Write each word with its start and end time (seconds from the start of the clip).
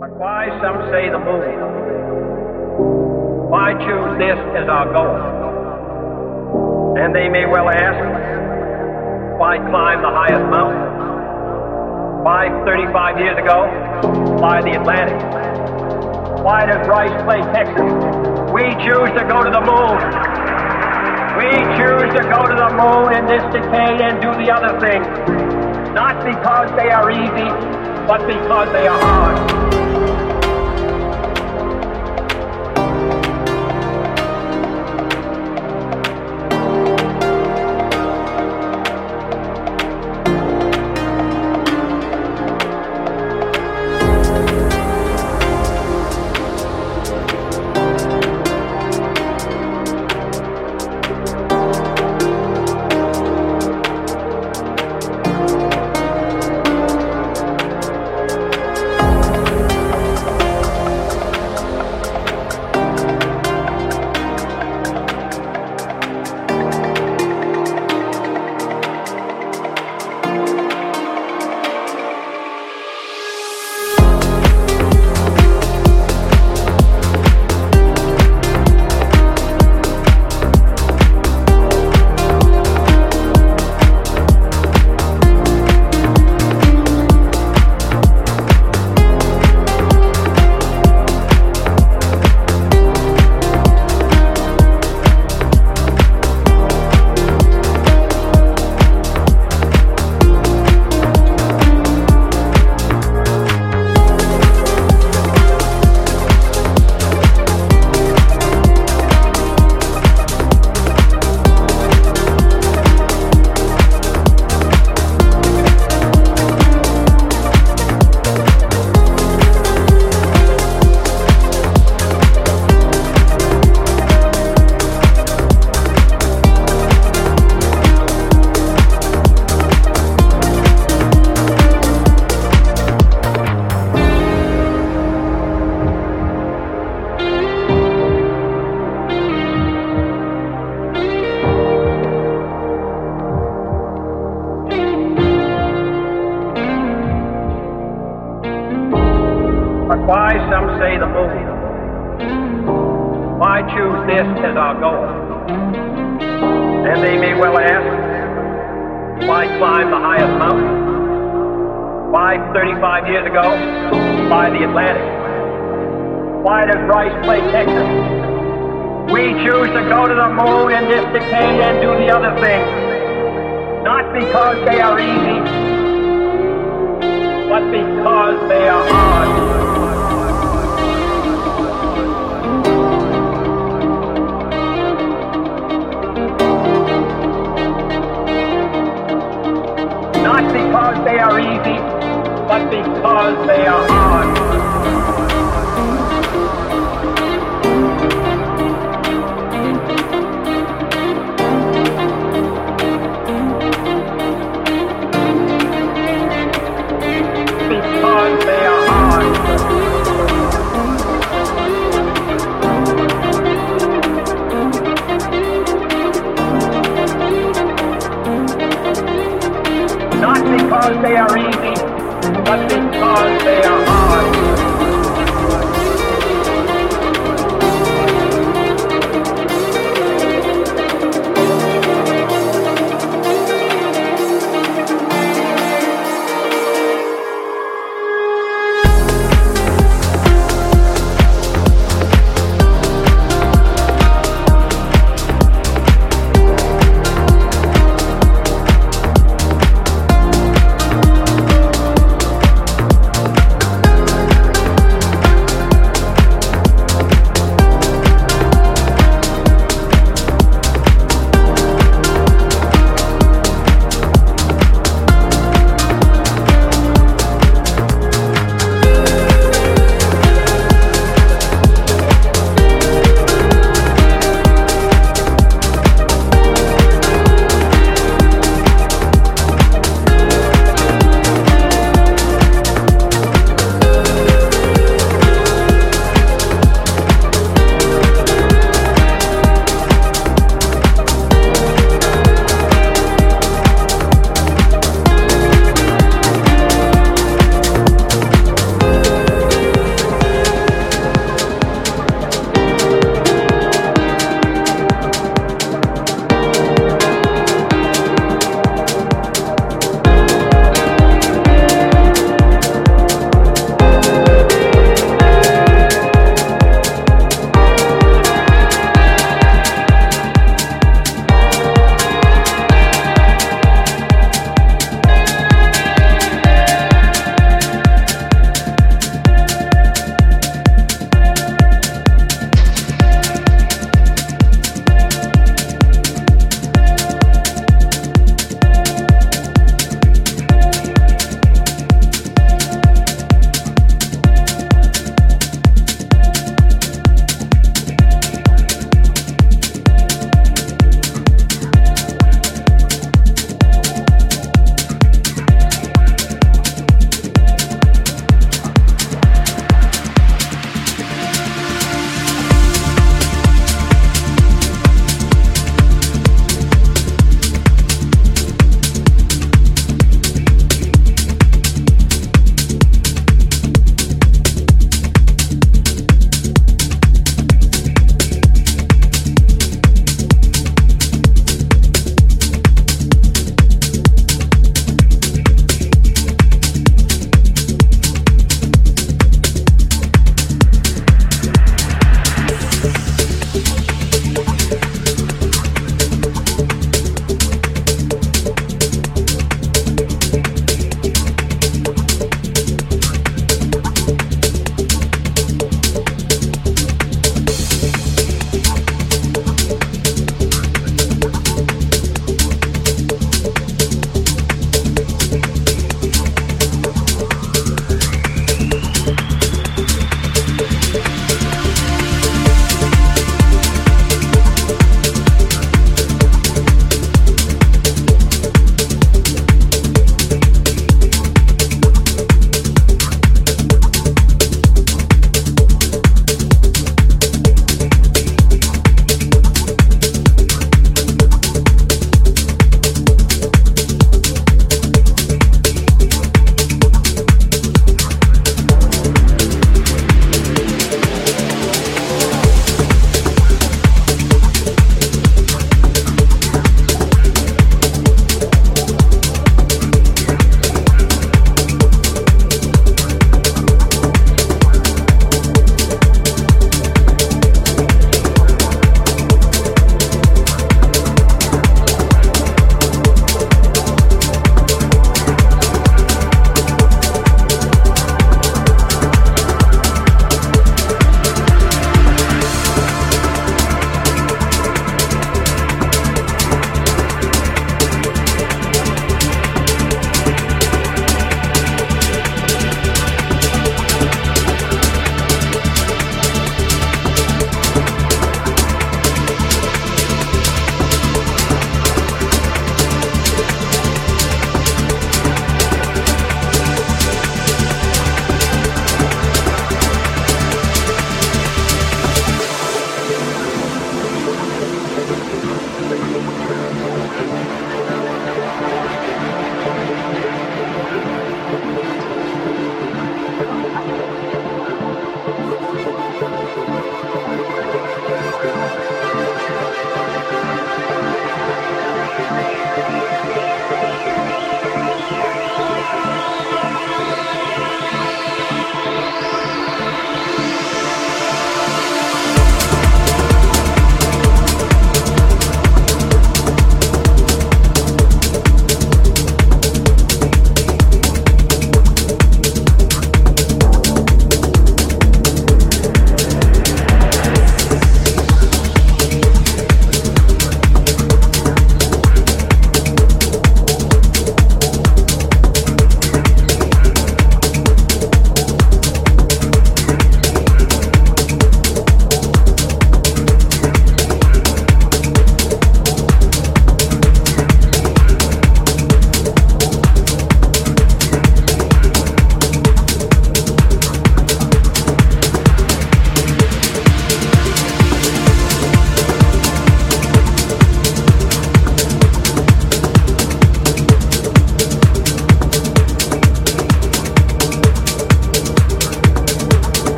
But 0.00 0.16
why, 0.16 0.48
some 0.64 0.88
say, 0.88 1.12
the 1.12 1.20
moon? 1.20 1.60
Why 3.52 3.76
choose 3.76 4.16
this 4.16 4.40
as 4.56 4.64
our 4.64 4.88
goal? 4.96 6.96
And 6.96 7.12
they 7.14 7.28
may 7.28 7.44
well 7.44 7.68
ask, 7.68 8.00
why 9.36 9.60
climb 9.60 10.00
the 10.00 10.08
highest 10.08 10.48
mountain? 10.48 12.24
Why, 12.24 12.48
35 12.64 13.20
years 13.20 13.36
ago, 13.36 13.68
fly 14.40 14.64
the 14.64 14.80
Atlantic? 14.80 15.20
Why 16.48 16.64
does 16.64 16.80
Rice 16.88 17.12
play 17.28 17.44
Texas? 17.52 17.92
We 18.56 18.72
choose 18.80 19.12
to 19.20 19.28
go 19.28 19.44
to 19.44 19.52
the 19.52 19.60
moon. 19.60 20.00
We 21.36 21.52
choose 21.76 22.08
to 22.16 22.24
go 22.24 22.48
to 22.48 22.56
the 22.56 22.72
moon 22.72 23.20
in 23.20 23.28
this 23.28 23.44
decade 23.52 24.00
and 24.00 24.16
do 24.16 24.32
the 24.32 24.48
other 24.48 24.80
things. 24.80 25.04
Not 25.92 26.24
because 26.24 26.72
they 26.80 26.88
are 26.88 27.12
easy, 27.12 27.52
but 28.08 28.24
because 28.24 28.72
they 28.72 28.88
are 28.88 28.98
hard. 28.98 29.89